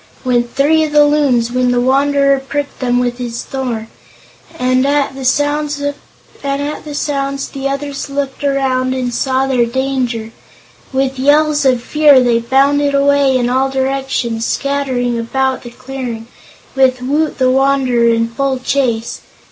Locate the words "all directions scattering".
13.47-15.19